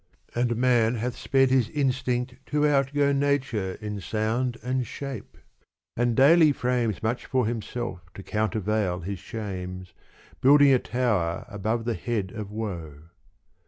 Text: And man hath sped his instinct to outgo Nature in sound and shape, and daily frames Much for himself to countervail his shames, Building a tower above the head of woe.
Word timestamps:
And 0.33 0.55
man 0.55 0.95
hath 0.95 1.15
sped 1.15 1.51
his 1.51 1.69
instinct 1.69 2.35
to 2.47 2.65
outgo 2.67 3.13
Nature 3.13 3.73
in 3.79 4.01
sound 4.01 4.57
and 4.63 4.87
shape, 4.87 5.37
and 5.95 6.15
daily 6.15 6.51
frames 6.51 7.03
Much 7.03 7.27
for 7.27 7.45
himself 7.45 8.01
to 8.15 8.23
countervail 8.23 9.01
his 9.01 9.19
shames, 9.19 9.93
Building 10.41 10.73
a 10.73 10.79
tower 10.79 11.45
above 11.49 11.85
the 11.85 11.93
head 11.93 12.31
of 12.31 12.49
woe. 12.49 13.09